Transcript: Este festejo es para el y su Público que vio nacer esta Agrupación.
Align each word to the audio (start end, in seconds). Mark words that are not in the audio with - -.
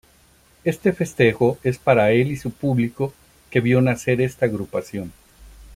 Este 0.63 0.93
festejo 0.93 1.59
es 1.61 1.77
para 1.77 2.09
el 2.09 2.31
y 2.31 2.35
su 2.35 2.49
Público 2.49 3.13
que 3.51 3.61
vio 3.61 3.81
nacer 3.81 4.19
esta 4.19 4.47
Agrupación. 4.47 5.13